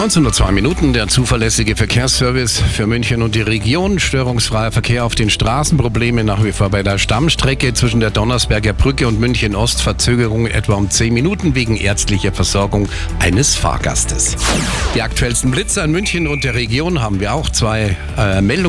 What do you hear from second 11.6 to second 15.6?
ärztlicher Versorgung eines Fahrgastes. Die aktuellsten